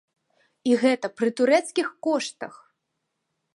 [0.69, 2.53] І гэта пры турэцкіх коштах!